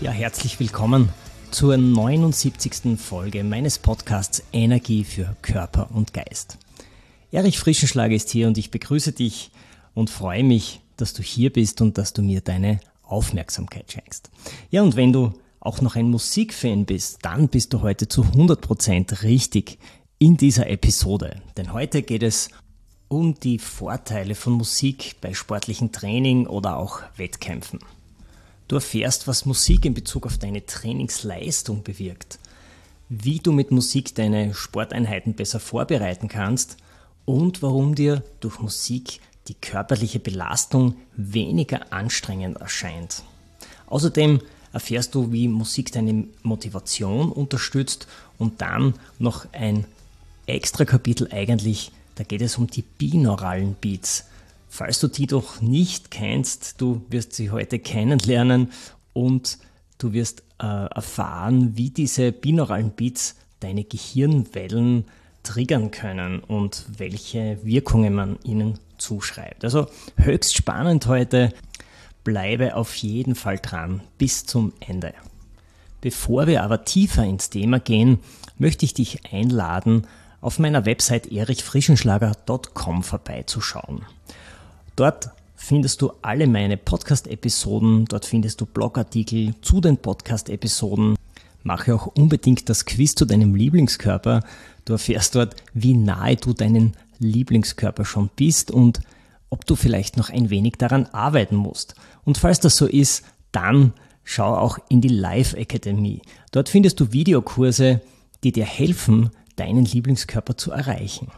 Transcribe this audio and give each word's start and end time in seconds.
Ja, 0.00 0.12
herzlich 0.12 0.58
willkommen 0.58 1.10
zur 1.50 1.76
79. 1.76 2.98
Folge 2.98 3.44
meines 3.44 3.78
Podcasts 3.78 4.42
Energie 4.50 5.04
für 5.04 5.36
Körper 5.42 5.90
und 5.92 6.14
Geist. 6.14 6.56
Erich 7.30 7.58
Frischenschlag 7.58 8.10
ist 8.10 8.30
hier 8.30 8.46
und 8.46 8.56
ich 8.56 8.70
begrüße 8.70 9.12
dich 9.12 9.50
und 9.92 10.08
freue 10.08 10.42
mich, 10.42 10.80
dass 10.96 11.12
du 11.12 11.22
hier 11.22 11.52
bist 11.52 11.82
und 11.82 11.98
dass 11.98 12.14
du 12.14 12.22
mir 12.22 12.40
deine 12.40 12.80
Aufmerksamkeit 13.02 13.92
schenkst. 13.92 14.30
Ja, 14.70 14.80
und 14.82 14.96
wenn 14.96 15.12
du 15.12 15.34
auch 15.60 15.82
noch 15.82 15.96
ein 15.96 16.08
Musikfan 16.08 16.86
bist, 16.86 17.18
dann 17.20 17.48
bist 17.48 17.74
du 17.74 17.82
heute 17.82 18.08
zu 18.08 18.22
100% 18.22 19.22
richtig 19.22 19.78
in 20.18 20.38
dieser 20.38 20.70
Episode. 20.70 21.42
Denn 21.58 21.74
heute 21.74 22.00
geht 22.00 22.22
es 22.22 22.48
um 23.08 23.34
die 23.34 23.58
Vorteile 23.58 24.34
von 24.34 24.54
Musik 24.54 25.16
bei 25.20 25.34
sportlichen 25.34 25.92
Training 25.92 26.46
oder 26.46 26.78
auch 26.78 27.02
Wettkämpfen. 27.18 27.80
Du 28.70 28.76
erfährst, 28.76 29.26
was 29.26 29.46
Musik 29.46 29.84
in 29.84 29.94
Bezug 29.94 30.26
auf 30.26 30.38
deine 30.38 30.64
Trainingsleistung 30.64 31.82
bewirkt, 31.82 32.38
wie 33.08 33.40
du 33.40 33.50
mit 33.50 33.72
Musik 33.72 34.14
deine 34.14 34.54
Sporteinheiten 34.54 35.34
besser 35.34 35.58
vorbereiten 35.58 36.28
kannst 36.28 36.76
und 37.24 37.62
warum 37.62 37.96
dir 37.96 38.22
durch 38.38 38.60
Musik 38.60 39.18
die 39.48 39.54
körperliche 39.54 40.20
Belastung 40.20 40.94
weniger 41.16 41.92
anstrengend 41.92 42.60
erscheint. 42.60 43.24
Außerdem 43.88 44.40
erfährst 44.72 45.16
du, 45.16 45.32
wie 45.32 45.48
Musik 45.48 45.90
deine 45.90 46.28
Motivation 46.44 47.32
unterstützt 47.32 48.06
und 48.38 48.62
dann 48.62 48.94
noch 49.18 49.52
ein 49.52 49.84
extra 50.46 50.84
Kapitel 50.84 51.26
eigentlich, 51.32 51.90
da 52.14 52.22
geht 52.22 52.40
es 52.40 52.56
um 52.56 52.68
die 52.68 52.82
binauralen 52.82 53.74
Beats. 53.80 54.26
Falls 54.72 55.00
du 55.00 55.08
die 55.08 55.26
doch 55.26 55.60
nicht 55.60 56.12
kennst, 56.12 56.80
du 56.80 57.02
wirst 57.10 57.34
sie 57.34 57.50
heute 57.50 57.80
kennenlernen 57.80 58.70
und 59.12 59.58
du 59.98 60.12
wirst 60.12 60.44
äh, 60.62 60.64
erfahren, 60.64 61.76
wie 61.76 61.90
diese 61.90 62.30
binauralen 62.30 62.92
Beats 62.92 63.34
deine 63.58 63.82
Gehirnwellen 63.82 65.06
triggern 65.42 65.90
können 65.90 66.38
und 66.38 66.86
welche 66.96 67.58
Wirkungen 67.64 68.14
man 68.14 68.38
ihnen 68.44 68.78
zuschreibt. 68.96 69.64
Also 69.64 69.88
höchst 70.16 70.56
spannend 70.56 71.06
heute. 71.06 71.52
Bleibe 72.22 72.76
auf 72.76 72.94
jeden 72.94 73.34
Fall 73.34 73.58
dran 73.58 74.02
bis 74.18 74.46
zum 74.46 74.72
Ende. 74.78 75.14
Bevor 76.00 76.46
wir 76.46 76.62
aber 76.62 76.84
tiefer 76.84 77.24
ins 77.24 77.50
Thema 77.50 77.80
gehen, 77.80 78.20
möchte 78.56 78.84
ich 78.84 78.94
dich 78.94 79.32
einladen, 79.32 80.06
auf 80.40 80.60
meiner 80.60 80.86
Website 80.86 81.30
erichfrischenschlager.com 81.32 83.02
vorbeizuschauen. 83.02 84.06
Dort 84.96 85.30
findest 85.54 86.02
du 86.02 86.12
alle 86.22 86.46
meine 86.46 86.76
Podcast-Episoden, 86.76 88.06
dort 88.06 88.24
findest 88.24 88.60
du 88.60 88.66
Blogartikel 88.66 89.54
zu 89.60 89.80
den 89.80 89.98
Podcast-Episoden. 89.98 91.16
Mache 91.62 91.94
auch 91.94 92.06
unbedingt 92.06 92.68
das 92.68 92.86
Quiz 92.86 93.14
zu 93.14 93.26
deinem 93.26 93.54
Lieblingskörper. 93.54 94.40
Du 94.84 94.94
erfährst 94.94 95.34
dort, 95.34 95.56
wie 95.74 95.94
nahe 95.94 96.36
du 96.36 96.54
deinen 96.54 96.96
Lieblingskörper 97.18 98.04
schon 98.04 98.30
bist 98.34 98.70
und 98.70 99.00
ob 99.50 99.66
du 99.66 99.76
vielleicht 99.76 100.16
noch 100.16 100.30
ein 100.30 100.48
wenig 100.48 100.74
daran 100.78 101.06
arbeiten 101.06 101.56
musst. 101.56 101.94
Und 102.24 102.38
falls 102.38 102.60
das 102.60 102.76
so 102.76 102.86
ist, 102.86 103.24
dann 103.52 103.92
schau 104.24 104.56
auch 104.56 104.78
in 104.88 105.00
die 105.00 105.08
Live 105.08 105.54
Akademie. 105.54 106.22
Dort 106.52 106.68
findest 106.68 107.00
du 107.00 107.12
Videokurse, 107.12 108.00
die 108.42 108.52
dir 108.52 108.64
helfen, 108.64 109.30
deinen 109.56 109.84
Lieblingskörper 109.84 110.56
zu 110.56 110.70
erreichen. 110.70 111.28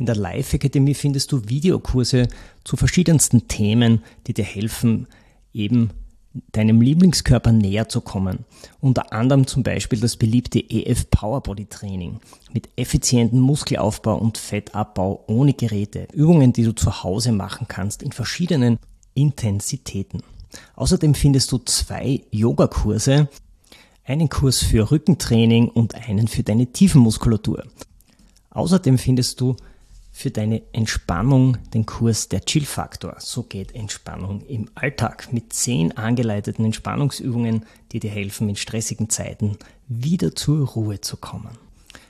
In 0.00 0.06
der 0.06 0.16
Live 0.16 0.54
Akademie 0.54 0.94
findest 0.94 1.30
du 1.30 1.46
Videokurse 1.46 2.26
zu 2.64 2.76
verschiedensten 2.78 3.48
Themen, 3.48 4.02
die 4.26 4.32
dir 4.32 4.46
helfen, 4.46 5.06
eben 5.52 5.90
deinem 6.52 6.80
Lieblingskörper 6.80 7.52
näher 7.52 7.86
zu 7.90 8.00
kommen. 8.00 8.46
Unter 8.80 9.12
anderem 9.12 9.46
zum 9.46 9.62
Beispiel 9.62 10.00
das 10.00 10.16
beliebte 10.16 10.58
EF 10.58 11.10
Power 11.10 11.42
Body 11.42 11.66
Training 11.66 12.18
mit 12.50 12.70
effizientem 12.76 13.40
Muskelaufbau 13.40 14.16
und 14.16 14.38
Fettabbau 14.38 15.22
ohne 15.26 15.52
Geräte. 15.52 16.08
Übungen, 16.14 16.54
die 16.54 16.64
du 16.64 16.72
zu 16.72 17.02
Hause 17.02 17.32
machen 17.32 17.66
kannst 17.68 18.02
in 18.02 18.12
verschiedenen 18.12 18.78
Intensitäten. 19.12 20.22
Außerdem 20.76 21.14
findest 21.14 21.52
du 21.52 21.58
zwei 21.58 22.22
Yogakurse, 22.30 23.28
einen 24.06 24.30
Kurs 24.30 24.60
für 24.60 24.90
Rückentraining 24.90 25.68
und 25.68 25.94
einen 25.94 26.26
für 26.26 26.42
deine 26.42 26.68
Tiefenmuskulatur. 26.68 27.64
Außerdem 28.48 28.96
findest 28.96 29.42
du 29.42 29.56
für 30.20 30.30
deine 30.30 30.62
Entspannung 30.72 31.56
den 31.72 31.86
Kurs 31.86 32.28
der 32.28 32.44
Chill-Faktor. 32.44 33.16
So 33.18 33.42
geht 33.42 33.74
Entspannung 33.74 34.42
im 34.42 34.68
Alltag 34.74 35.32
mit 35.32 35.52
zehn 35.54 35.96
angeleiteten 35.96 36.64
Entspannungsübungen, 36.66 37.64
die 37.92 38.00
dir 38.00 38.10
helfen, 38.10 38.50
in 38.50 38.56
stressigen 38.56 39.08
Zeiten 39.08 39.56
wieder 39.88 40.34
zur 40.34 40.68
Ruhe 40.68 41.00
zu 41.00 41.16
kommen. 41.16 41.56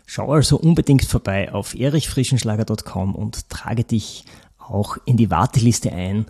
Schau 0.06 0.32
also 0.32 0.58
unbedingt 0.58 1.04
vorbei 1.04 1.52
auf 1.52 1.74
erichfrischenschlager.com 1.74 3.14
und 3.14 3.48
trage 3.48 3.84
dich 3.84 4.24
auch 4.58 4.96
in 5.04 5.16
die 5.16 5.30
Warteliste 5.30 5.92
ein 5.92 6.26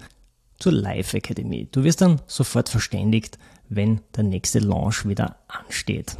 zur 0.58 0.72
Live 0.72 1.14
Academy. 1.14 1.66
Du 1.72 1.82
wirst 1.82 2.02
dann 2.02 2.20
sofort 2.26 2.68
verständigt, 2.68 3.38
wenn 3.70 4.02
der 4.14 4.24
nächste 4.24 4.58
Launch 4.58 5.08
wieder 5.08 5.36
ansteht. 5.48 6.16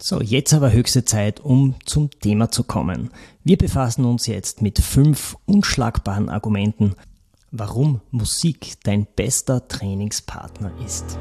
So, 0.00 0.20
jetzt 0.20 0.54
aber 0.54 0.70
höchste 0.70 1.04
Zeit, 1.04 1.40
um 1.40 1.74
zum 1.84 2.08
Thema 2.20 2.52
zu 2.52 2.62
kommen. 2.62 3.10
Wir 3.42 3.58
befassen 3.58 4.04
uns 4.04 4.28
jetzt 4.28 4.62
mit 4.62 4.78
fünf 4.78 5.36
unschlagbaren 5.44 6.28
Argumenten, 6.28 6.94
warum 7.50 8.00
Musik 8.12 8.74
dein 8.84 9.06
bester 9.16 9.66
Trainingspartner 9.66 10.70
ist. 10.86 11.18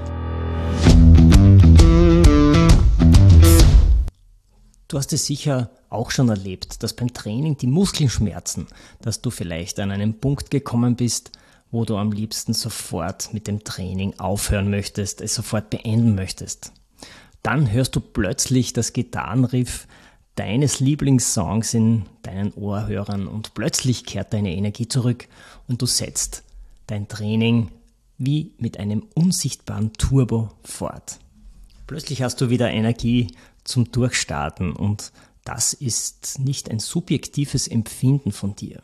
Du 4.88 4.98
hast 5.00 5.12
es 5.12 5.26
sicher 5.26 5.72
auch 5.90 6.12
schon 6.12 6.30
erlebt, 6.30 6.84
dass 6.84 6.94
beim 6.94 7.12
Training 7.12 7.58
die 7.58 7.66
Muskeln 7.66 8.12
schmerzen, 8.12 8.68
dass 9.02 9.24
du 9.24 9.32
vielleicht 9.32 9.80
an 9.80 9.90
einen 9.90 10.20
Punkt 10.20 10.52
gekommen 10.52 10.96
bist, 10.96 11.32
wo 11.72 11.84
du 11.84 11.98
am 11.98 12.12
liebsten 12.12 12.54
sofort 12.54 13.34
mit 13.34 13.48
dem 13.48 13.64
Training 13.64 14.20
aufhören 14.20 14.70
möchtest, 14.70 15.20
es 15.20 15.34
sofort 15.34 15.72
beenden 15.72 16.14
möchtest 16.14 16.74
dann 17.48 17.72
hörst 17.72 17.96
du 17.96 18.02
plötzlich 18.02 18.74
das 18.74 18.92
Gitarrenriff 18.92 19.88
deines 20.36 20.82
Lieblingssongs 20.82 21.74
in 21.74 22.06
deinen 22.22 22.52
Ohrhörern 22.52 23.26
und 23.26 23.54
plötzlich 23.54 24.04
kehrt 24.04 24.34
deine 24.34 24.54
Energie 24.54 24.90
zurück 24.90 25.30
und 25.66 25.82
du 25.82 25.86
setzt 25.86 26.44
dein 26.88 27.08
Training 27.08 27.70
wie 28.18 28.52
mit 28.58 28.78
einem 28.78 29.06
unsichtbaren 29.14 29.94
Turbo 29.94 30.50
fort. 30.66 31.20
Plötzlich 31.88 32.22
hast 32.22 32.42
du 32.42 32.50
wieder 32.50 32.70
Energie 32.70 33.28
zum 33.64 33.94
Durchstarten 33.94 34.74
und 34.74 35.14
das 35.46 35.72
ist 35.72 36.40
nicht 36.40 36.70
ein 36.70 36.80
subjektives 36.80 37.70
Empfinden 37.70 38.34
von 38.34 38.58
dir. 38.58 38.82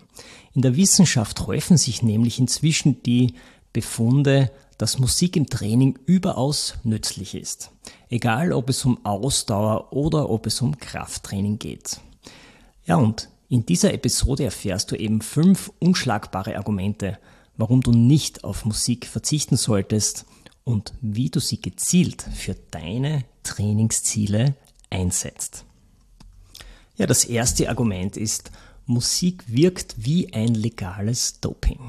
In 0.53 0.61
der 0.61 0.77
Wissenschaft 0.77 1.47
häufen 1.47 1.75
sich 1.75 2.01
nämlich 2.01 2.39
inzwischen 2.39 3.03
die 3.03 3.33
Befunde, 3.73 4.51
dass 4.83 4.99
Musik 4.99 5.37
im 5.37 5.47
Training 5.47 5.97
überaus 6.07 6.73
nützlich 6.83 7.35
ist. 7.35 7.71
Egal, 8.09 8.51
ob 8.51 8.67
es 8.67 8.83
um 8.83 9.05
Ausdauer 9.05 9.93
oder 9.93 10.29
ob 10.29 10.45
es 10.45 10.59
um 10.59 10.77
Krafttraining 10.77 11.57
geht. 11.57 12.01
Ja, 12.85 12.97
und 12.97 13.29
in 13.47 13.65
dieser 13.65 13.93
Episode 13.93 14.43
erfährst 14.43 14.91
du 14.91 14.97
eben 14.97 15.21
fünf 15.21 15.71
unschlagbare 15.79 16.57
Argumente, 16.57 17.17
warum 17.55 17.79
du 17.79 17.91
nicht 17.91 18.43
auf 18.43 18.65
Musik 18.65 19.05
verzichten 19.05 19.55
solltest 19.55 20.25
und 20.65 20.91
wie 20.99 21.29
du 21.29 21.39
sie 21.39 21.61
gezielt 21.61 22.21
für 22.35 22.57
deine 22.71 23.23
Trainingsziele 23.43 24.53
einsetzt. 24.89 25.63
Ja, 26.97 27.07
das 27.07 27.23
erste 27.23 27.69
Argument 27.69 28.17
ist, 28.17 28.51
Musik 28.85 29.45
wirkt 29.47 29.95
wie 29.95 30.33
ein 30.33 30.53
legales 30.53 31.39
Doping. 31.39 31.79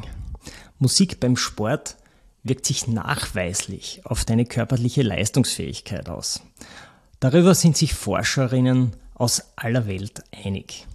Musik 0.79 1.19
beim 1.19 1.37
Sport 1.37 1.97
wirkt 2.45 2.67
sich 2.67 2.87
nachweislich 2.87 4.03
auf 4.05 4.25
deine 4.25 4.45
körperliche 4.45 5.03
Leistungsfähigkeit 5.03 6.09
aus. 6.09 6.43
Darüber 7.19 7.55
sind 7.55 7.77
sich 7.77 7.95
Forscherinnen 7.95 8.93
aus 9.15 9.43
aller 9.57 9.87
Welt 9.87 10.23
einig. 10.45 10.87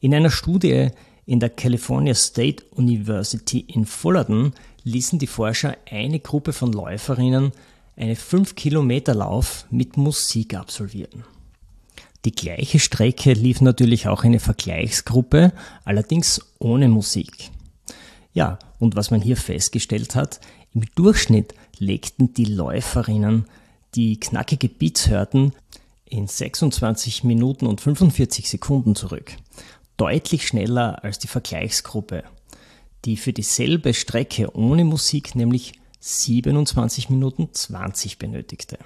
In 0.00 0.14
einer 0.14 0.30
Studie 0.30 0.88
in 1.26 1.38
der 1.38 1.50
California 1.50 2.14
State 2.14 2.64
University 2.70 3.60
in 3.60 3.86
Fullerton 3.86 4.54
ließen 4.82 5.18
die 5.18 5.26
Forscher 5.26 5.76
eine 5.88 6.18
Gruppe 6.18 6.52
von 6.52 6.72
Läuferinnen 6.72 7.52
eine 7.96 8.16
5 8.16 8.54
Kilometer 8.54 9.14
Lauf 9.14 9.66
mit 9.70 9.96
Musik 9.96 10.54
absolvieren. 10.54 11.24
Die 12.24 12.32
gleiche 12.32 12.78
Strecke 12.78 13.32
lief 13.32 13.60
natürlich 13.60 14.08
auch 14.08 14.24
eine 14.24 14.40
Vergleichsgruppe, 14.40 15.52
allerdings 15.84 16.40
ohne 16.58 16.88
Musik. 16.88 17.50
Ja, 18.32 18.58
und 18.78 18.96
was 18.96 19.10
man 19.10 19.20
hier 19.20 19.36
festgestellt 19.36 20.14
hat, 20.14 20.40
im 20.74 20.84
Durchschnitt 20.94 21.54
legten 21.78 22.32
die 22.34 22.44
Läuferinnen 22.44 23.46
die 23.94 24.18
knackige 24.18 24.68
Beats 24.68 25.08
hörten, 25.08 25.52
in 26.06 26.26
26 26.26 27.24
Minuten 27.24 27.66
und 27.66 27.80
45 27.80 28.48
Sekunden 28.48 28.94
zurück. 28.94 29.32
Deutlich 29.96 30.46
schneller 30.46 31.02
als 31.04 31.18
die 31.18 31.28
Vergleichsgruppe, 31.28 32.24
die 33.04 33.16
für 33.16 33.32
dieselbe 33.32 33.94
Strecke 33.94 34.54
ohne 34.54 34.84
Musik 34.84 35.34
nämlich 35.34 35.72
27 36.00 37.08
Minuten 37.08 37.48
20 37.52 38.18
benötigte. 38.18 38.78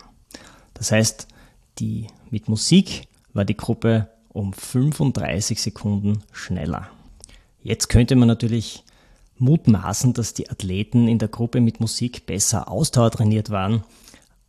Das 0.75 0.93
heißt, 0.93 1.27
die 1.79 2.07
mit 2.31 2.49
Musik 2.49 3.09
war 3.33 3.45
die 3.45 3.57
Gruppe 3.57 4.09
um 4.29 4.53
35 4.53 5.61
Sekunden 5.61 6.23
schneller. 6.33 6.91
Jetzt 7.63 7.89
könnte 7.89 8.15
man 8.15 8.29
natürlich 8.29 8.85
mutmaßen, 9.39 10.13
dass 10.13 10.35
die 10.35 10.51
Athleten 10.51 11.09
in 11.09 11.19
der 11.19 11.29
Gruppe 11.29 11.61
mit 11.61 11.81
Musik 11.81 12.27
besser 12.27 12.71
ausdauertrainiert 12.71 13.51
waren, 13.51 13.85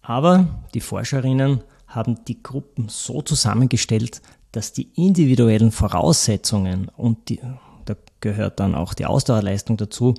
aber 0.02 0.64
die 0.74 0.82
Forscherinnen 0.82 1.62
haben 1.88 2.24
die 2.26 2.42
Gruppen 2.42 2.88
so 2.90 3.22
zusammengestellt, 3.22 4.22
dass 4.52 4.74
die 4.74 4.90
individuellen 4.96 5.72
Voraussetzungen 5.72 6.90
und 6.96 7.30
die, 7.30 7.42
da 7.86 7.96
gehört 8.22 8.60
dann 8.60 8.76
auch 8.76 8.94
die 8.94 9.06
Ausdauerleistung 9.06 9.78
dazu, 9.78 10.16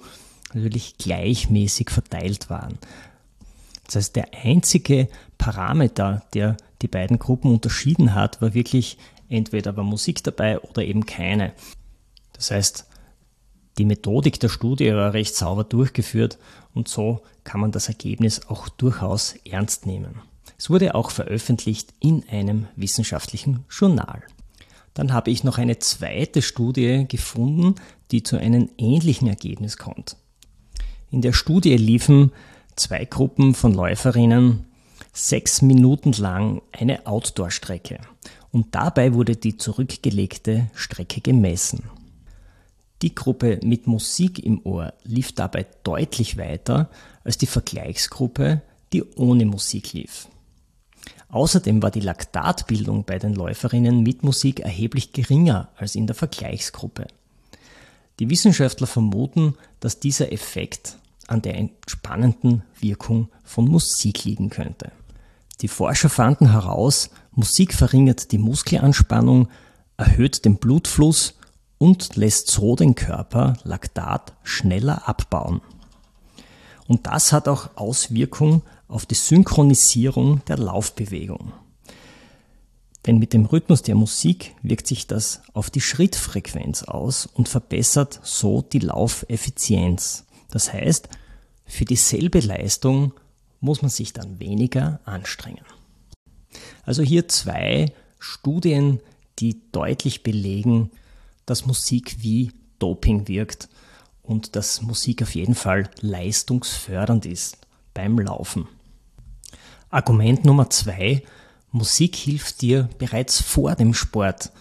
natürlich 0.52 0.98
gleichmäßig 0.98 1.90
verteilt 1.90 2.50
waren. 2.50 2.78
Das 3.86 3.96
heißt, 3.96 4.16
der 4.16 4.28
einzige 4.44 5.08
Parameter, 5.38 6.22
der 6.34 6.56
die 6.82 6.88
beiden 6.88 7.18
Gruppen 7.18 7.50
unterschieden 7.50 8.14
hat, 8.14 8.40
war 8.42 8.54
wirklich 8.54 8.98
entweder 9.28 9.76
war 9.76 9.84
Musik 9.84 10.22
dabei 10.22 10.58
oder 10.60 10.82
eben 10.84 11.06
keine. 11.06 11.52
Das 12.32 12.50
heißt, 12.50 12.86
die 13.78 13.84
Methodik 13.84 14.40
der 14.40 14.48
Studie 14.48 14.92
war 14.92 15.14
recht 15.14 15.34
sauber 15.34 15.64
durchgeführt 15.64 16.38
und 16.74 16.88
so 16.88 17.20
kann 17.44 17.60
man 17.60 17.72
das 17.72 17.88
Ergebnis 17.88 18.48
auch 18.48 18.68
durchaus 18.68 19.36
ernst 19.48 19.86
nehmen. 19.86 20.20
Es 20.58 20.68
wurde 20.68 20.94
auch 20.94 21.10
veröffentlicht 21.10 21.94
in 22.00 22.24
einem 22.28 22.66
wissenschaftlichen 22.74 23.64
Journal. 23.70 24.22
Dann 24.94 25.12
habe 25.12 25.30
ich 25.30 25.44
noch 25.44 25.58
eine 25.58 25.78
zweite 25.78 26.42
Studie 26.42 27.06
gefunden, 27.06 27.76
die 28.10 28.24
zu 28.24 28.36
einem 28.36 28.68
ähnlichen 28.78 29.28
Ergebnis 29.28 29.76
kommt. 29.76 30.16
In 31.10 31.22
der 31.22 31.32
Studie 31.32 31.76
liefen 31.76 32.32
zwei 32.74 33.04
Gruppen 33.04 33.54
von 33.54 33.72
Läuferinnen 33.72 34.64
sechs 35.12 35.62
Minuten 35.62 36.12
lang 36.12 36.62
eine 36.72 37.06
Outdoor-Strecke 37.06 37.98
und 38.50 38.74
dabei 38.74 39.14
wurde 39.14 39.36
die 39.36 39.56
zurückgelegte 39.56 40.70
Strecke 40.74 41.20
gemessen. 41.20 41.84
Die 43.02 43.14
Gruppe 43.14 43.60
mit 43.62 43.86
Musik 43.86 44.44
im 44.44 44.60
Ohr 44.64 44.92
lief 45.04 45.32
dabei 45.32 45.66
deutlich 45.84 46.36
weiter 46.36 46.90
als 47.24 47.38
die 47.38 47.46
Vergleichsgruppe, 47.46 48.62
die 48.92 49.04
ohne 49.14 49.46
Musik 49.46 49.92
lief. 49.92 50.28
Außerdem 51.30 51.82
war 51.82 51.90
die 51.90 52.00
Laktatbildung 52.00 53.04
bei 53.04 53.18
den 53.18 53.34
Läuferinnen 53.34 54.02
mit 54.02 54.22
Musik 54.22 54.60
erheblich 54.60 55.12
geringer 55.12 55.68
als 55.76 55.94
in 55.94 56.06
der 56.06 56.16
Vergleichsgruppe. 56.16 57.06
Die 58.18 58.30
Wissenschaftler 58.30 58.86
vermuten, 58.86 59.54
dass 59.78 60.00
dieser 60.00 60.32
Effekt 60.32 60.98
an 61.28 61.42
der 61.42 61.56
entspannenden 61.56 62.62
Wirkung 62.80 63.28
von 63.44 63.66
Musik 63.66 64.24
liegen 64.24 64.50
könnte. 64.50 64.90
Die 65.60 65.68
Forscher 65.68 66.08
fanden 66.08 66.50
heraus, 66.50 67.10
Musik 67.32 67.74
verringert 67.74 68.32
die 68.32 68.38
Muskelanspannung, 68.38 69.48
erhöht 69.96 70.44
den 70.44 70.56
Blutfluss 70.56 71.37
und 71.78 72.16
lässt 72.16 72.48
so 72.48 72.76
den 72.76 72.94
Körper 72.94 73.56
Laktat 73.64 74.34
schneller 74.42 75.08
abbauen. 75.08 75.60
Und 76.86 77.06
das 77.06 77.32
hat 77.32 77.48
auch 77.48 77.70
Auswirkungen 77.76 78.62
auf 78.88 79.06
die 79.06 79.14
Synchronisierung 79.14 80.44
der 80.46 80.58
Laufbewegung. 80.58 81.52
Denn 83.06 83.18
mit 83.18 83.32
dem 83.32 83.46
Rhythmus 83.46 83.82
der 83.82 83.94
Musik 83.94 84.54
wirkt 84.62 84.86
sich 84.86 85.06
das 85.06 85.42
auf 85.52 85.70
die 85.70 85.80
Schrittfrequenz 85.80 86.82
aus 86.82 87.26
und 87.26 87.48
verbessert 87.48 88.20
so 88.22 88.62
die 88.62 88.80
Laufeffizienz. 88.80 90.24
Das 90.50 90.72
heißt, 90.72 91.08
für 91.64 91.84
dieselbe 91.84 92.40
Leistung 92.40 93.12
muss 93.60 93.82
man 93.82 93.90
sich 93.90 94.12
dann 94.12 94.40
weniger 94.40 95.00
anstrengen. 95.04 95.64
Also 96.84 97.02
hier 97.02 97.28
zwei 97.28 97.92
Studien, 98.18 99.00
die 99.38 99.60
deutlich 99.72 100.22
belegen, 100.22 100.90
dass 101.50 101.66
Musik 101.66 102.16
wie 102.20 102.52
Doping 102.78 103.28
wirkt 103.28 103.68
und 104.22 104.54
dass 104.56 104.82
Musik 104.82 105.22
auf 105.22 105.34
jeden 105.34 105.54
Fall 105.54 105.88
leistungsfördernd 106.00 107.26
ist 107.26 107.58
beim 107.94 108.18
Laufen. 108.18 108.68
Argument 109.90 110.44
Nummer 110.44 110.68
zwei, 110.68 111.22
Musik 111.72 112.14
hilft 112.16 112.60
dir 112.60 112.88
bereits 112.98 113.40
vor 113.40 113.74
dem 113.74 113.94
Sport, 113.94 114.52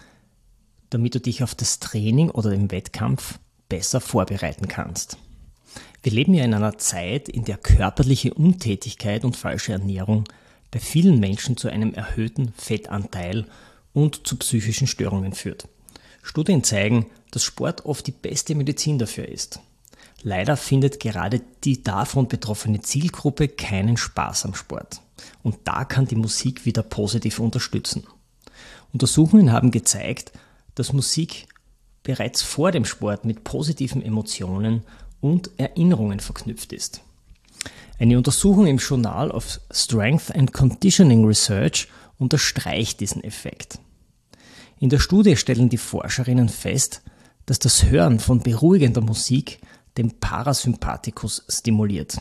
damit 0.90 1.14
du 1.14 1.20
dich 1.20 1.42
auf 1.42 1.54
das 1.54 1.80
Training 1.80 2.30
oder 2.30 2.50
den 2.50 2.70
Wettkampf 2.70 3.38
besser 3.68 4.00
vorbereiten 4.00 4.68
kannst. 4.68 5.18
Wir 6.02 6.12
leben 6.12 6.32
ja 6.32 6.44
in 6.44 6.54
einer 6.54 6.78
Zeit, 6.78 7.28
in 7.28 7.44
der 7.44 7.58
körperliche 7.58 8.32
Untätigkeit 8.32 9.24
und 9.24 9.36
falsche 9.36 9.72
Ernährung 9.72 10.24
bei 10.70 10.78
vielen 10.78 11.20
Menschen 11.20 11.56
zu 11.56 11.68
einem 11.68 11.92
erhöhten 11.92 12.52
Fettanteil 12.56 13.46
und 13.92 14.26
zu 14.26 14.36
psychischen 14.36 14.86
Störungen 14.86 15.32
führt. 15.32 15.68
Studien 16.22 16.64
zeigen, 16.64 17.06
dass 17.30 17.44
Sport 17.44 17.86
oft 17.86 18.06
die 18.06 18.12
beste 18.12 18.54
Medizin 18.54 18.98
dafür 18.98 19.28
ist. 19.28 19.60
Leider 20.22 20.56
findet 20.56 21.00
gerade 21.00 21.40
die 21.64 21.82
davon 21.82 22.28
betroffene 22.28 22.80
Zielgruppe 22.80 23.48
keinen 23.48 23.96
Spaß 23.96 24.46
am 24.46 24.54
Sport. 24.54 25.00
Und 25.42 25.56
da 25.64 25.84
kann 25.84 26.06
die 26.06 26.16
Musik 26.16 26.64
wieder 26.64 26.82
positiv 26.82 27.38
unterstützen. 27.38 28.06
Untersuchungen 28.92 29.52
haben 29.52 29.70
gezeigt, 29.70 30.32
dass 30.74 30.92
Musik 30.92 31.46
bereits 32.02 32.42
vor 32.42 32.72
dem 32.72 32.84
Sport 32.84 33.24
mit 33.24 33.44
positiven 33.44 34.02
Emotionen 34.02 34.82
und 35.20 35.50
Erinnerungen 35.56 36.20
verknüpft 36.20 36.72
ist. 36.72 37.02
Eine 37.98 38.16
Untersuchung 38.16 38.66
im 38.66 38.78
Journal 38.78 39.30
of 39.30 39.60
Strength 39.70 40.34
and 40.34 40.52
Conditioning 40.52 41.24
Research 41.24 41.88
unterstreicht 42.18 43.00
diesen 43.00 43.24
Effekt. 43.24 43.78
In 44.80 44.90
der 44.90 45.00
Studie 45.00 45.36
stellen 45.36 45.68
die 45.68 45.76
Forscherinnen 45.76 46.48
fest, 46.48 47.02
dass 47.46 47.58
das 47.58 47.86
Hören 47.86 48.20
von 48.20 48.40
beruhigender 48.40 49.00
Musik 49.00 49.60
den 49.96 50.20
Parasympathikus 50.20 51.44
stimuliert, 51.48 52.18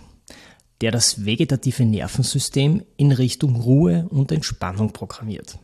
der 0.82 0.92
das 0.92 1.26
vegetative 1.26 1.86
Nervensystem 1.86 2.84
in 2.96 3.12
Richtung 3.12 3.56
Ruhe 3.58 4.08
und 4.10 4.32
Entspannung 4.32 4.92
programmiert. 4.92 5.60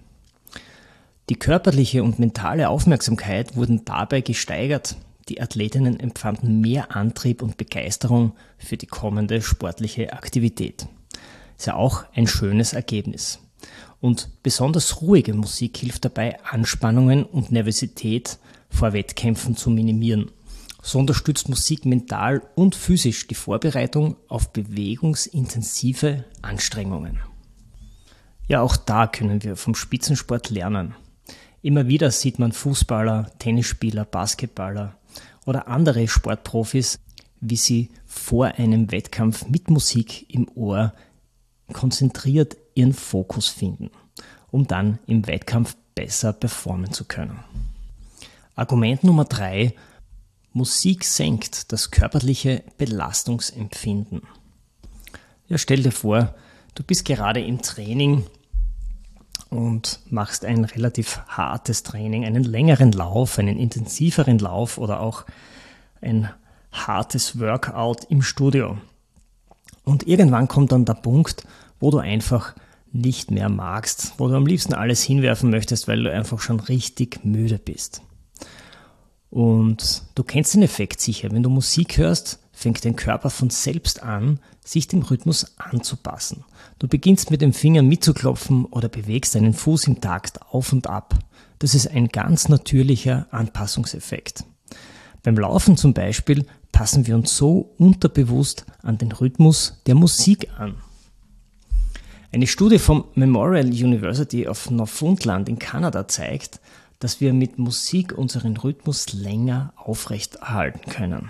Die 1.30 1.36
körperliche 1.36 2.04
und 2.04 2.20
mentale 2.20 2.70
Aufmerksamkeit 2.70 3.56
wurden 3.56 3.86
dabei 3.86 4.22
gesteigert, 4.22 4.98
die 5.30 5.42
Athletinnen 5.42 6.00
empfanden 6.00 6.60
mehr 6.60 6.96
Antrieb 6.96 7.42
und 7.42 7.58
Begeisterung 7.58 8.34
für 8.58 8.78
die 8.78 8.88
kommende 8.88 9.42
sportliche 9.42 10.12
Aktivität. 10.14 10.88
Ist 11.58 11.68
ja 11.68 11.76
auch 11.76 12.04
ein 12.14 12.28
schönes 12.28 12.74
Ergebnis. 12.74 13.40
Und 14.04 14.28
besonders 14.44 15.02
ruhige 15.02 15.34
Musik 15.34 15.78
hilft 15.78 16.04
dabei, 16.04 16.38
Anspannungen 16.44 17.24
und 17.24 17.54
Nervosität 17.54 18.38
vor 18.70 18.92
Wettkämpfen 18.92 19.56
zu 19.56 19.70
minimieren. 19.70 20.30
So 20.82 21.00
unterstützt 21.00 21.48
Musik 21.48 21.86
mental 21.86 22.42
und 22.56 22.76
physisch 22.76 23.28
die 23.28 23.36
Vorbereitung 23.36 24.18
auf 24.28 24.52
bewegungsintensive 24.52 26.26
Anstrengungen. 26.42 27.22
Ja, 28.50 28.60
auch 28.60 28.76
da 28.76 29.08
können 29.08 29.42
wir 29.42 29.56
vom 29.56 29.74
Spitzensport 29.74 30.50
lernen. 30.50 30.96
Immer 31.62 31.88
wieder 31.88 32.12
sieht 32.12 32.40
man 32.40 32.52
Fußballer, 32.52 33.32
Tennisspieler, 33.40 34.04
Basketballer 34.04 34.98
oder 35.46 35.70
andere 35.70 36.10
Sportprofis, 36.10 37.00
wie 37.40 37.56
sie 37.56 37.90
vor 38.06 38.48
einem 38.48 38.92
Wettkampf 38.92 39.48
mit 39.48 39.70
Musik 39.70 40.30
im 40.30 40.50
Ohr 40.56 40.92
konzentriert 41.72 42.58
ihren 42.76 42.94
Fokus 42.94 43.48
finden, 43.48 43.92
um 44.52 44.68
dann 44.68 45.00
im 45.08 45.28
Wettkampf 45.28 45.76
besser 45.96 46.34
performen 46.34 46.92
zu 46.92 47.06
können. 47.06 47.40
Argument 48.56 49.04
Nummer 49.04 49.26
drei. 49.26 49.74
Musik 50.52 51.04
senkt 51.04 51.72
das 51.72 51.90
körperliche 51.90 52.64
Belastungsempfinden. 52.78 54.22
Ja, 55.48 55.58
stell 55.58 55.82
dir 55.82 55.92
vor, 55.92 56.36
du 56.76 56.84
bist 56.84 57.06
gerade 57.06 57.42
im 57.42 57.62
Training 57.62 58.26
und 59.50 60.00
machst 60.10 60.46
ein 60.46 60.64
relativ 60.66 61.22
hartes 61.28 61.84
Training, 61.84 62.26
einen 62.26 62.44
längeren 62.44 62.92
Lauf, 62.92 63.40
einen 63.40 63.58
intensiveren 63.58 64.40
Lauf 64.40 64.78
oder 64.78 65.00
auch 65.00 65.26
ein 66.02 66.30
hartes 66.72 67.40
Workout 67.40 68.04
im 68.06 68.22
Studio. 68.22 68.78
Und 69.84 70.08
irgendwann 70.08 70.48
kommt 70.48 70.72
dann 70.72 70.86
der 70.86 70.96
Punkt, 70.96 71.46
wo 71.80 71.92
du 71.92 71.98
einfach 72.00 72.56
nicht 72.94 73.32
mehr 73.32 73.50
magst, 73.50 74.14
wo 74.18 74.28
du 74.28 74.36
am 74.36 74.46
liebsten 74.46 74.74
alles 74.74 75.04
hinwerfen 75.04 75.50
möchtest, 75.50 75.88
weil 75.88 76.04
du 76.04 76.12
einfach 76.12 76.40
schon 76.40 76.60
richtig 76.60 77.26
müde 77.26 77.58
bist. 77.58 78.02
Und 79.30 80.04
du 80.14 80.24
kennst 80.24 80.54
den 80.54 80.62
Effekt 80.62 81.02
sicher. 81.02 81.32
Wenn 81.32 81.42
du 81.42 81.50
Musik 81.50 81.98
hörst, 81.98 82.40
fängt 82.52 82.86
dein 82.86 82.96
Körper 82.96 83.32
von 83.32 83.50
selbst 83.50 84.04
an, 84.04 84.40
sich 84.64 84.88
dem 84.88 85.02
Rhythmus 85.02 85.58
anzupassen. 85.58 86.46
Du 86.78 86.88
beginnst 86.88 87.32
mit 87.32 87.42
dem 87.42 87.52
Finger 87.52 87.82
mitzuklopfen 87.82 88.66
oder 88.66 88.90
bewegst 88.90 89.34
deinen 89.34 89.54
Fuß 89.54 89.88
im 89.88 90.02
Takt 90.02 90.42
auf 90.44 90.72
und 90.72 90.86
ab. 90.86 91.18
Das 91.58 91.74
ist 91.74 91.88
ein 91.88 92.10
ganz 92.10 92.48
natürlicher 92.48 93.26
Anpassungseffekt. 93.32 94.46
Beim 95.24 95.38
Laufen 95.38 95.78
zum 95.78 95.96
Beispiel 95.96 96.46
passen 96.72 97.08
wir 97.08 97.16
uns 97.16 97.36
so 97.36 97.74
unterbewusst 97.80 98.66
an 98.84 99.00
den 99.00 99.12
Rhythmus 99.12 99.82
der 99.88 99.96
Musik 99.96 100.48
an. 100.60 100.76
Eine 102.34 102.48
Studie 102.48 102.80
vom 102.80 103.06
Memorial 103.14 103.68
University 103.68 104.48
of 104.48 104.72
Newfoundland 104.72 105.48
in 105.48 105.60
Kanada 105.60 106.08
zeigt, 106.08 106.60
dass 106.98 107.22
wir 107.22 107.32
mit 107.32 107.60
Musik 107.60 108.18
unseren 108.18 108.58
Rhythmus 108.58 109.14
länger 109.14 109.72
aufrechterhalten 109.76 110.90
können. 110.90 111.30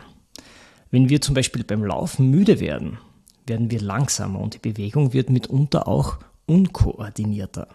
Wenn 0.91 1.09
wir 1.09 1.19
zum 1.19 1.35
Beispiel 1.35 1.65
beim 1.65 1.83
Laufen 1.83 2.29
müde 2.29 2.61
werden, 2.61 2.99
werden 3.45 3.69
wir 3.69 3.81
langsamer 3.81 4.39
und 4.39 4.53
die 4.53 4.59
Bewegung 4.59 5.11
wird 5.11 5.29
mitunter 5.29 5.89
auch 5.89 6.19
unkoordinierter. 6.45 7.67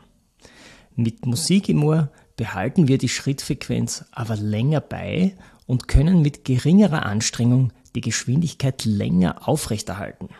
Mit 0.97 1.27
Musik 1.27 1.69
im 1.69 1.85
Ohr 1.85 2.11
behalten 2.39 2.89
wir 2.89 2.97
die 2.97 3.11
Schrittfrequenz 3.11 4.07
aber 4.11 4.37
länger 4.37 4.81
bei 4.81 5.35
und 5.67 5.87
können 5.87 6.23
mit 6.23 6.47
geringerer 6.47 7.05
Anstrengung 7.05 7.75
die 7.95 8.01
Geschwindigkeit 8.01 8.87
länger 8.87 9.47
aufrechterhalten. 9.47 10.31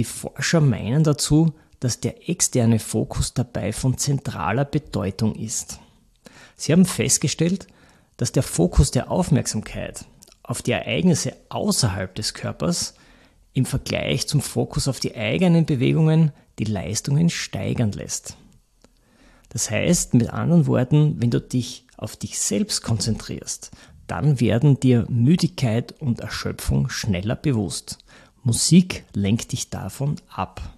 Die 0.00 0.04
Forscher 0.04 0.62
meinen 0.62 1.04
dazu, 1.04 1.52
dass 1.78 2.00
der 2.00 2.30
externe 2.30 2.78
Fokus 2.78 3.34
dabei 3.34 3.70
von 3.70 3.98
zentraler 3.98 4.64
Bedeutung 4.64 5.34
ist. 5.34 5.78
Sie 6.56 6.72
haben 6.72 6.86
festgestellt, 6.86 7.66
dass 8.16 8.32
der 8.32 8.42
Fokus 8.42 8.92
der 8.92 9.10
Aufmerksamkeit 9.10 10.06
auf 10.42 10.62
die 10.62 10.70
Ereignisse 10.70 11.34
außerhalb 11.50 12.14
des 12.14 12.32
Körpers 12.32 12.94
im 13.52 13.66
Vergleich 13.66 14.26
zum 14.26 14.40
Fokus 14.40 14.88
auf 14.88 15.00
die 15.00 15.14
eigenen 15.14 15.66
Bewegungen 15.66 16.32
die 16.58 16.64
Leistungen 16.64 17.28
steigern 17.28 17.92
lässt. 17.92 18.38
Das 19.50 19.70
heißt, 19.70 20.14
mit 20.14 20.30
anderen 20.30 20.66
Worten, 20.66 21.16
wenn 21.20 21.30
du 21.30 21.42
dich 21.42 21.84
auf 21.98 22.16
dich 22.16 22.38
selbst 22.38 22.80
konzentrierst, 22.80 23.70
dann 24.06 24.40
werden 24.40 24.80
dir 24.80 25.04
Müdigkeit 25.10 25.92
und 26.00 26.20
Erschöpfung 26.20 26.88
schneller 26.88 27.36
bewusst. 27.36 27.98
Musik 28.42 29.04
lenkt 29.14 29.52
dich 29.52 29.70
davon 29.70 30.16
ab. 30.28 30.74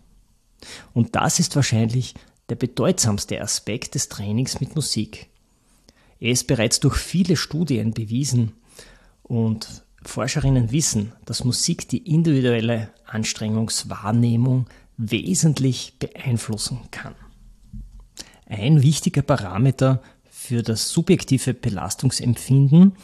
Und 0.95 1.15
das 1.17 1.39
ist 1.39 1.57
wahrscheinlich 1.57 2.15
der 2.49 2.57
bedeutsamste 2.57 3.41
Aspekt 3.41 3.95
des 3.95 4.09
Trainings 4.09 4.61
mit 4.61 4.75
Musik. 4.75 5.29
Er 6.19 6.31
ist 6.31 6.47
bereits 6.47 6.81
durch 6.81 6.97
viele 6.97 7.37
Studien 7.37 7.95
bewiesen 7.95 8.53
und 9.23 9.85
Forscherinnen 10.05 10.73
wissen, 10.73 11.13
dass 11.25 11.45
Musik 11.45 11.89
die 11.89 11.99
individuelle 11.99 12.91
Anstrengungswahrnehmung 13.07 14.67
wesentlich 14.97 15.99
beeinflussen 15.99 16.81
kann. 16.91 17.15
Ein 18.47 18.83
wichtiger 18.83 19.23
Parameter 19.23 20.03
für 20.29 20.63
das 20.63 20.91
subjektive 20.91 21.55
Belastungsempfinden 21.55 22.97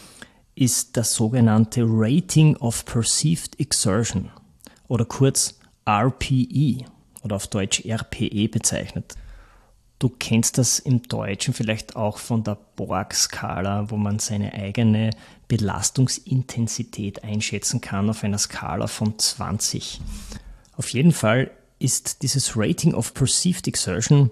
ist 0.54 0.96
das 0.96 1.14
sogenannte 1.14 1.84
Rating 1.86 2.56
of 2.56 2.84
Perceived 2.84 3.58
Exertion 3.60 4.30
oder 4.88 5.04
kurz 5.04 5.58
RPE 5.88 6.84
oder 7.22 7.36
auf 7.36 7.46
Deutsch 7.46 7.84
RPE 7.84 8.48
bezeichnet. 8.48 9.14
Du 9.98 10.08
kennst 10.08 10.58
das 10.58 10.78
im 10.78 11.02
Deutschen 11.02 11.54
vielleicht 11.54 11.96
auch 11.96 12.18
von 12.18 12.44
der 12.44 12.56
Borg-Skala, 12.76 13.90
wo 13.90 13.96
man 13.96 14.20
seine 14.20 14.54
eigene 14.54 15.10
Belastungsintensität 15.48 17.24
einschätzen 17.24 17.80
kann 17.80 18.08
auf 18.08 18.22
einer 18.22 18.38
Skala 18.38 18.86
von 18.86 19.18
20. 19.18 20.00
Auf 20.76 20.90
jeden 20.90 21.12
Fall 21.12 21.50
ist 21.80 22.22
dieses 22.22 22.56
Rating 22.56 22.94
of 22.94 23.12
Perceived 23.14 23.66
Exertion 23.66 24.30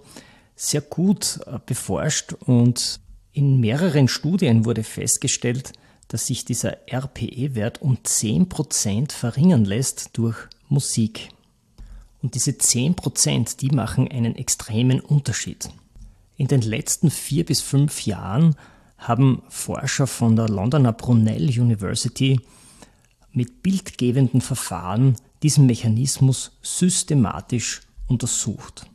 sehr 0.55 0.81
gut 0.81 1.41
äh, 1.47 1.59
beforscht 1.65 2.33
und 2.33 3.01
in 3.33 3.61
mehreren 3.61 4.09
Studien 4.09 4.65
wurde 4.65 4.83
festgestellt, 4.83 5.73
dass 6.09 6.27
sich 6.27 6.45
dieser 6.45 6.79
RPE-Wert 6.93 7.83
um 7.83 7.97
10% 7.97 9.13
verringern 9.13 9.65
lässt 9.65 10.11
durch 10.17 10.37
Musik. 10.69 11.31
Und 12.23 12.35
diese 12.35 12.53
10%, 12.53 13.59
die 13.59 13.71
machen 13.71 14.09
einen 14.11 14.37
extremen 14.37 15.01
Unterschied. 15.01 15.71
In 16.37 16.49
den 16.49 16.63
letzten 16.63 17.11
vier 17.11 17.45
bis 17.45 17.61
fünf 17.61 18.05
Jahren 18.07 18.57
haben 18.99 19.43
Forscher 19.49 20.07
von 20.07 20.37
der 20.37 20.49
Londoner 20.49 20.93
Brunel 20.93 21.49
University 21.49 22.41
mit 23.33 23.63
bildgebenden 23.63 24.41
Verfahren 24.41 25.17
diesen 25.43 25.67
Mechanismus 25.67 26.53
systematisch 26.63 27.83
untersucht. 28.07 28.87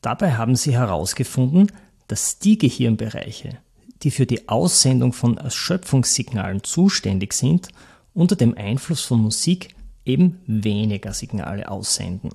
Dabei 0.00 0.32
haben 0.32 0.56
sie 0.56 0.72
herausgefunden, 0.72 1.70
dass 2.08 2.38
die 2.38 2.58
Gehirnbereiche, 2.58 3.58
die 4.02 4.10
für 4.10 4.26
die 4.26 4.48
Aussendung 4.48 5.12
von 5.12 5.36
Erschöpfungssignalen 5.38 6.62
zuständig 6.64 7.32
sind, 7.32 7.68
unter 8.14 8.36
dem 8.36 8.56
Einfluss 8.56 9.02
von 9.02 9.20
Musik 9.20 9.74
eben 10.04 10.40
weniger 10.46 11.12
Signale 11.12 11.70
aussenden. 11.70 12.30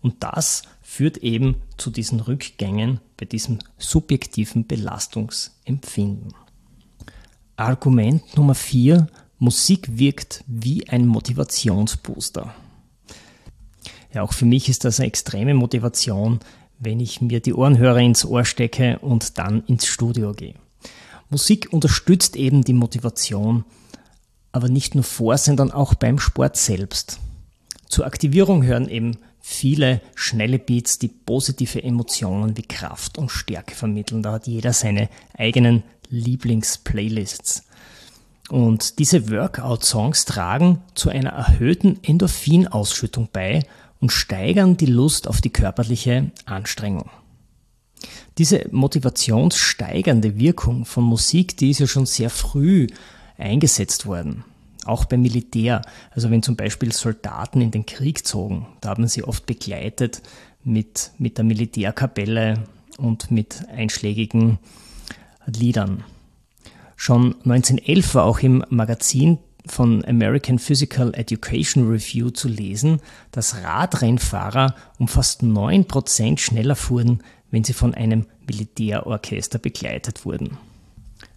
Und 0.00 0.22
das 0.22 0.62
führt 0.82 1.18
eben 1.18 1.56
zu 1.76 1.90
diesen 1.90 2.20
Rückgängen 2.20 3.00
bei 3.16 3.26
diesem 3.26 3.58
subjektiven 3.78 4.66
Belastungsempfinden. 4.66 6.34
Argument 7.56 8.36
Nummer 8.36 8.54
4. 8.54 9.06
Musik 9.38 9.98
wirkt 9.98 10.44
wie 10.46 10.88
ein 10.88 11.06
Motivationsbooster. 11.06 12.54
Ja, 14.12 14.22
auch 14.22 14.32
für 14.32 14.44
mich 14.44 14.68
ist 14.68 14.84
das 14.84 15.00
eine 15.00 15.08
extreme 15.08 15.54
Motivation, 15.54 16.40
wenn 16.84 17.00
ich 17.00 17.20
mir 17.20 17.40
die 17.40 17.54
Ohrenhörer 17.54 17.98
ins 17.98 18.24
Ohr 18.24 18.44
stecke 18.44 18.98
und 19.00 19.38
dann 19.38 19.64
ins 19.66 19.86
Studio 19.86 20.32
gehe. 20.32 20.54
Musik 21.30 21.72
unterstützt 21.72 22.36
eben 22.36 22.62
die 22.62 22.72
Motivation, 22.74 23.64
aber 24.52 24.68
nicht 24.68 24.94
nur 24.94 25.04
vor, 25.04 25.36
sondern 25.38 25.72
auch 25.72 25.94
beim 25.94 26.18
Sport 26.18 26.56
selbst. 26.56 27.18
Zur 27.88 28.06
Aktivierung 28.06 28.62
hören 28.64 28.88
eben 28.88 29.18
viele 29.40 30.00
schnelle 30.14 30.58
Beats, 30.58 30.98
die 30.98 31.08
positive 31.08 31.82
Emotionen 31.82 32.56
wie 32.56 32.62
Kraft 32.62 33.18
und 33.18 33.30
Stärke 33.30 33.74
vermitteln. 33.74 34.22
Da 34.22 34.32
hat 34.32 34.46
jeder 34.46 34.72
seine 34.72 35.08
eigenen 35.36 35.82
Lieblingsplaylists. 36.08 37.64
Und 38.48 38.98
diese 38.98 39.30
Workout-Songs 39.30 40.26
tragen 40.26 40.82
zu 40.94 41.08
einer 41.08 41.30
erhöhten 41.30 41.98
Endorphinausschüttung 42.02 43.28
bei 43.32 43.64
und 44.04 44.10
steigern 44.10 44.76
die 44.76 44.84
Lust 44.84 45.26
auf 45.28 45.40
die 45.40 45.48
körperliche 45.48 46.30
Anstrengung. 46.44 47.08
Diese 48.36 48.68
motivationssteigernde 48.70 50.38
Wirkung 50.38 50.84
von 50.84 51.04
Musik, 51.04 51.56
die 51.56 51.70
ist 51.70 51.78
ja 51.78 51.86
schon 51.86 52.04
sehr 52.04 52.28
früh 52.28 52.86
eingesetzt 53.38 54.04
worden. 54.04 54.44
Auch 54.84 55.06
beim 55.06 55.22
Militär. 55.22 55.80
Also 56.10 56.30
wenn 56.30 56.42
zum 56.42 56.54
Beispiel 56.54 56.92
Soldaten 56.92 57.62
in 57.62 57.70
den 57.70 57.86
Krieg 57.86 58.26
zogen, 58.26 58.66
da 58.82 58.90
haben 58.90 59.08
sie 59.08 59.24
oft 59.24 59.46
begleitet 59.46 60.20
mit, 60.64 61.12
mit 61.16 61.38
der 61.38 61.46
Militärkapelle 61.46 62.62
und 62.98 63.30
mit 63.30 63.66
einschlägigen 63.74 64.58
Liedern. 65.46 66.04
Schon 66.94 67.36
1911 67.46 68.14
war 68.16 68.24
auch 68.26 68.40
im 68.40 68.66
Magazin 68.68 69.38
von 69.66 70.04
American 70.04 70.58
Physical 70.58 71.14
Education 71.14 71.88
Review 71.88 72.30
zu 72.30 72.48
lesen, 72.48 73.00
dass 73.30 73.62
Radrennfahrer 73.62 74.74
um 74.98 75.08
fast 75.08 75.42
9% 75.42 76.38
schneller 76.38 76.76
fuhren, 76.76 77.22
wenn 77.50 77.64
sie 77.64 77.72
von 77.72 77.94
einem 77.94 78.26
Militärorchester 78.46 79.58
begleitet 79.58 80.24
wurden. 80.24 80.58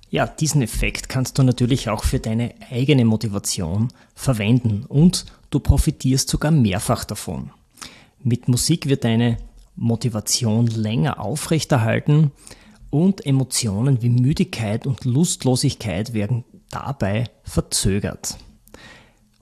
Ja, 0.09 0.25
diesen 0.25 0.61
Effekt 0.61 1.09
kannst 1.09 1.37
du 1.37 1.43
natürlich 1.43 1.89
auch 1.89 2.03
für 2.03 2.19
deine 2.19 2.53
eigene 2.69 3.05
Motivation 3.05 3.89
verwenden 4.15 4.85
und 4.87 5.25
du 5.49 5.59
profitierst 5.59 6.29
sogar 6.29 6.51
mehrfach 6.51 7.03
davon. 7.03 7.51
Mit 8.23 8.47
Musik 8.47 8.87
wird 8.87 9.03
deine 9.03 9.37
Motivation 9.75 10.67
länger 10.67 11.19
aufrechterhalten 11.19 12.31
und 12.89 13.25
Emotionen 13.25 14.01
wie 14.01 14.09
Müdigkeit 14.09 14.87
und 14.87 15.05
Lustlosigkeit 15.05 16.13
werden 16.13 16.45
dabei 16.69 17.29
verzögert. 17.43 18.37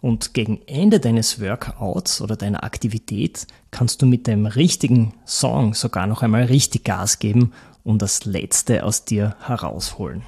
Und 0.01 0.33
gegen 0.33 0.61
Ende 0.67 0.99
deines 0.99 1.41
Workouts 1.41 2.21
oder 2.21 2.35
deiner 2.35 2.63
Aktivität 2.63 3.47
kannst 3.71 4.01
du 4.01 4.05
mit 4.05 4.27
dem 4.27 4.45
richtigen 4.45 5.13
Song 5.25 5.73
sogar 5.73 6.05
noch 6.05 6.21
einmal 6.21 6.43
richtig 6.43 6.83
Gas 6.83 7.17
geben 7.19 7.53
und 7.83 8.01
das 8.01 8.25
Letzte 8.25 8.83
aus 8.83 9.05
dir 9.05 9.35
herausholen. 9.41 10.21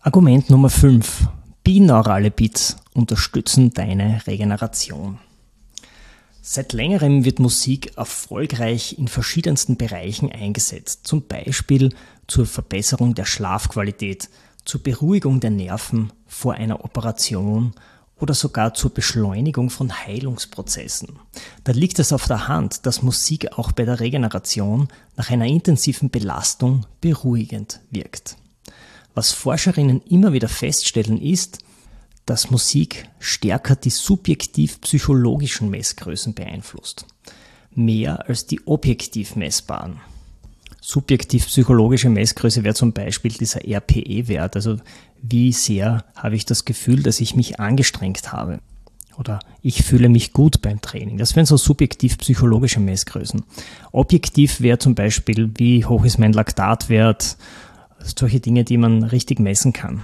Argument 0.00 0.50
Nummer 0.50 0.68
5. 0.68 1.28
Binaurale 1.64 2.30
Beats 2.30 2.76
unterstützen 2.92 3.72
deine 3.72 4.26
Regeneration. 4.26 5.18
Seit 6.44 6.72
längerem 6.72 7.24
wird 7.24 7.38
Musik 7.38 7.96
erfolgreich 7.96 8.98
in 8.98 9.06
verschiedensten 9.06 9.76
Bereichen 9.76 10.32
eingesetzt, 10.32 11.06
zum 11.06 11.28
Beispiel 11.28 11.94
zur 12.26 12.46
Verbesserung 12.46 13.14
der 13.14 13.26
Schlafqualität, 13.26 14.28
zur 14.64 14.82
Beruhigung 14.82 15.40
der 15.40 15.50
Nerven 15.50 16.12
vor 16.26 16.54
einer 16.54 16.84
Operation 16.84 17.74
oder 18.22 18.34
sogar 18.34 18.72
zur 18.74 18.94
Beschleunigung 18.94 19.68
von 19.68 19.92
Heilungsprozessen. 19.92 21.18
Da 21.64 21.72
liegt 21.72 21.98
es 21.98 22.12
auf 22.12 22.28
der 22.28 22.46
Hand, 22.46 22.86
dass 22.86 23.02
Musik 23.02 23.58
auch 23.58 23.72
bei 23.72 23.84
der 23.84 23.98
Regeneration 23.98 24.88
nach 25.16 25.30
einer 25.30 25.46
intensiven 25.46 26.08
Belastung 26.08 26.86
beruhigend 27.00 27.80
wirkt. 27.90 28.36
Was 29.14 29.32
Forscherinnen 29.32 30.00
immer 30.02 30.32
wieder 30.32 30.48
feststellen 30.48 31.20
ist, 31.20 31.58
dass 32.24 32.50
Musik 32.50 33.08
stärker 33.18 33.74
die 33.74 33.90
subjektiv-psychologischen 33.90 35.68
Messgrößen 35.68 36.34
beeinflusst, 36.34 37.06
mehr 37.74 38.28
als 38.28 38.46
die 38.46 38.64
objektiv 38.66 39.34
messbaren. 39.34 40.00
Subjektiv-psychologische 40.84 42.10
Messgröße 42.10 42.64
wäre 42.64 42.74
zum 42.74 42.92
Beispiel 42.92 43.30
dieser 43.30 43.60
RPE-Wert, 43.64 44.56
also 44.56 44.78
wie 45.22 45.52
sehr 45.52 46.04
habe 46.16 46.34
ich 46.34 46.44
das 46.44 46.64
Gefühl, 46.64 47.04
dass 47.04 47.20
ich 47.20 47.36
mich 47.36 47.60
angestrengt 47.60 48.32
habe. 48.32 48.58
Oder 49.16 49.38
ich 49.62 49.84
fühle 49.84 50.08
mich 50.08 50.32
gut 50.32 50.60
beim 50.60 50.80
Training. 50.80 51.18
Das 51.18 51.36
wären 51.36 51.46
so 51.46 51.56
subjektiv-psychologische 51.56 52.80
Messgrößen. 52.80 53.44
Objektiv 53.92 54.60
wäre 54.60 54.78
zum 54.78 54.96
Beispiel, 54.96 55.52
wie 55.56 55.84
hoch 55.84 56.04
ist 56.04 56.18
mein 56.18 56.32
Laktatwert, 56.32 57.36
solche 58.00 58.40
Dinge, 58.40 58.64
die 58.64 58.76
man 58.76 59.04
richtig 59.04 59.38
messen 59.38 59.72
kann. 59.72 60.02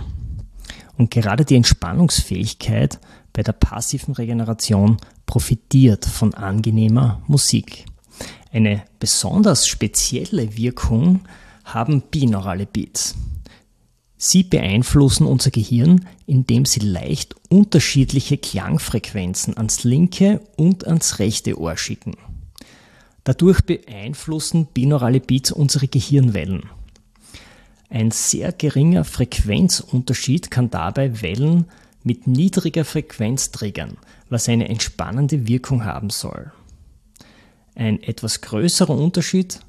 Und 0.96 1.10
gerade 1.10 1.44
die 1.44 1.56
Entspannungsfähigkeit 1.56 3.00
bei 3.32 3.42
der 3.42 3.52
passiven 3.52 4.14
Regeneration 4.14 4.98
profitiert 5.26 6.04
von 6.04 6.34
angenehmer 6.34 7.20
Musik. 7.26 7.84
Eine 8.50 8.82
besonders 8.98 9.66
spezielle 9.66 10.56
Wirkung 10.56 11.20
haben 11.64 12.02
binaurale 12.02 12.66
Beats. 12.66 13.14
Sie 14.16 14.42
beeinflussen 14.42 15.26
unser 15.26 15.50
Gehirn, 15.50 16.06
indem 16.26 16.64
sie 16.64 16.80
leicht 16.80 17.36
unterschiedliche 17.48 18.36
Klangfrequenzen 18.36 19.56
ans 19.56 19.84
linke 19.84 20.40
und 20.56 20.86
ans 20.86 21.20
rechte 21.20 21.58
Ohr 21.58 21.76
schicken. 21.76 22.16
Dadurch 23.22 23.60
beeinflussen 23.60 24.66
binaurale 24.66 25.20
Beats 25.20 25.52
unsere 25.52 25.86
Gehirnwellen. 25.86 26.64
Ein 27.90 28.10
sehr 28.10 28.52
geringer 28.52 29.04
Frequenzunterschied 29.04 30.50
kann 30.50 30.70
dabei 30.70 31.22
Wellen 31.22 31.66
mit 32.02 32.26
niedriger 32.26 32.84
Frequenz 32.84 33.50
triggern, 33.52 33.98
was 34.28 34.48
eine 34.48 34.68
entspannende 34.68 35.46
Wirkung 35.46 35.84
haben 35.84 36.10
soll. 36.10 36.52
Ein 37.78 38.02
etwas 38.02 38.40
größerer 38.40 38.90
Unterschied 38.90 39.60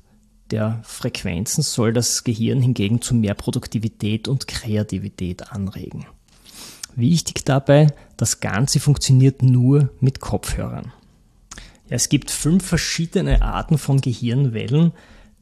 der 0.50 0.82
Frequenzen 0.84 1.62
soll 1.62 1.94
das 1.94 2.24
Gehirn 2.24 2.60
hingegen 2.60 3.04
zu 3.04 3.14
mehr 3.14 3.36
Produktivität 3.36 4.28
und 4.28 4.48
Kreativität 4.48 5.52
anregen. 5.52 6.08
Wichtig 6.96 7.46
dabei, 7.46 7.94
das 8.18 8.40
Ganze 8.40 8.80
funktioniert 8.80 9.44
nur 9.44 9.92
mit 10.00 10.22
Kopfhörern. 10.22 10.92
Ja, 11.88 11.98
es 11.98 12.10
gibt 12.10 12.32
fünf 12.32 12.66
verschiedene 12.66 13.44
Arten 13.44 13.78
von 13.78 14.02
Gehirnwellen, 14.02 14.92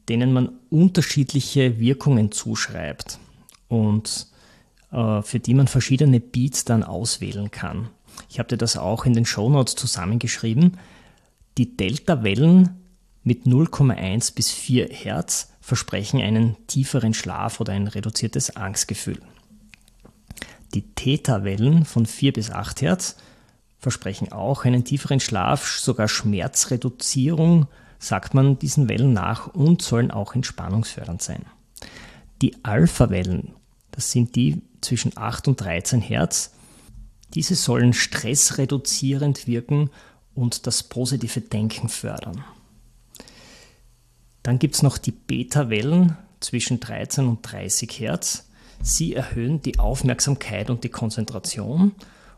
denen 0.09 0.33
man 0.33 0.49
unterschiedliche 0.69 1.79
Wirkungen 1.79 2.33
zuschreibt 2.33 3.17
und 3.69 4.27
äh, 4.91 5.21
für 5.21 5.39
die 5.39 5.53
man 5.53 5.69
verschiedene 5.69 6.19
Beats 6.19 6.65
dann 6.65 6.83
auswählen 6.83 7.49
kann. 7.49 7.87
Ich 8.29 8.39
habe 8.39 8.49
dir 8.49 8.57
das 8.57 8.75
auch 8.75 9.05
in 9.05 9.13
den 9.13 9.25
Shownotes 9.25 9.75
zusammengeschrieben. 9.75 10.73
Die 11.57 11.75
Delta-Wellen 11.75 12.83
mit 13.23 13.45
0,1 13.45 14.35
bis 14.35 14.51
4 14.51 14.89
Hertz 14.89 15.53
versprechen 15.59 16.21
einen 16.21 16.55
tieferen 16.67 17.13
Schlaf 17.13 17.59
oder 17.59 17.73
ein 17.73 17.87
reduziertes 17.87 18.55
Angstgefühl. 18.55 19.19
Die 20.75 20.83
Theta-Wellen 20.93 21.85
von 21.85 22.05
4 22.05 22.33
bis 22.33 22.51
8 22.51 22.83
Hertz 22.83 23.17
versprechen 23.79 24.31
auch 24.31 24.65
einen 24.65 24.85
tieferen 24.85 25.19
Schlaf, 25.19 25.79
sogar 25.79 26.07
Schmerzreduzierung 26.07 27.67
sagt 27.99 28.35
man 28.35 28.59
diesen 28.59 28.87
Wellen 28.87 29.13
nach 29.13 29.47
und 29.47 29.81
sollen 29.81 30.11
auch 30.11 30.35
entspannungsfördernd 30.35 31.21
sein. 31.21 31.45
Die 32.43 32.63
Alpha-Wellen, 32.63 33.53
das 33.89 34.11
sind 34.11 34.35
die 34.35 34.61
zwischen 34.81 35.17
8 35.17 35.47
und 35.47 35.59
13 35.59 36.01
Hertz, 36.01 36.53
diese 37.33 37.55
sollen 37.55 37.93
stressreduzierend 37.93 39.47
wirken 39.47 39.89
und 40.37 40.67
das 40.67 40.83
positive 40.83 41.41
Denken 41.41 41.89
fördern. 41.89 42.43
Dann 44.43 44.59
gibt 44.59 44.75
es 44.75 44.83
noch 44.83 44.97
die 44.97 45.11
Beta-Wellen 45.11 46.15
zwischen 46.39 46.79
13 46.79 47.27
und 47.27 47.41
30 47.41 47.99
Hertz. 47.99 48.47
Sie 48.81 49.15
erhöhen 49.15 49.61
die 49.61 49.79
Aufmerksamkeit 49.79 50.69
und 50.69 50.83
die 50.83 50.89
Konzentration. 50.89 51.93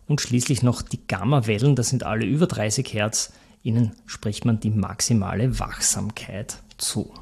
Und 0.07 0.21
schließlich 0.21 0.63
noch 0.63 0.81
die 0.81 1.05
Gamma-Wellen, 1.05 1.75
das 1.75 1.89
sind 1.89 2.03
alle 2.03 2.25
über 2.25 2.47
30 2.47 2.93
Hertz, 2.93 3.33
ihnen 3.61 3.91
spricht 4.07 4.45
man 4.45 4.59
die 4.59 4.71
maximale 4.71 5.59
Wachsamkeit 5.59 6.57
zu. 6.77 7.13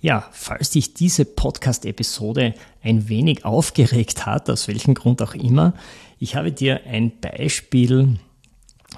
Ja, 0.00 0.26
falls 0.32 0.70
dich 0.70 0.94
diese 0.94 1.24
Podcast-Episode 1.24 2.54
ein 2.82 3.08
wenig 3.08 3.44
aufgeregt 3.44 4.24
hat, 4.26 4.48
aus 4.48 4.68
welchem 4.68 4.94
Grund 4.94 5.20
auch 5.20 5.34
immer, 5.34 5.74
ich 6.18 6.36
habe 6.36 6.52
dir 6.52 6.86
ein 6.86 7.12
Beispiel 7.20 8.18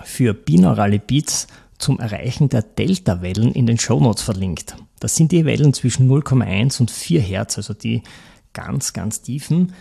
für 0.03 0.35
binaurale 0.35 0.99
Beats 0.99 1.47
zum 1.79 2.01
Erreichen 2.01 2.49
der 2.49 2.63
Delta-Wellen 2.63 3.53
in 3.53 3.67
den 3.67 3.79
Shownotes 3.79 4.23
verlinkt. 4.23 4.77
Das 5.01 5.17
sind 5.17 5.33
die 5.33 5.45
Wellen 5.45 5.75
zwischen 5.75 6.09
0,1 6.11 6.81
und 6.81 6.91
4 6.91 7.21
Hertz, 7.21 7.59
also 7.59 7.75
die 7.75 8.03
ganz, 8.53 8.93
ganz 8.93 9.21
tiefen. 9.21 9.73